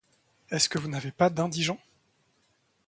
[0.49, 1.77] Est-ce que vous n’avez pas d’indigents!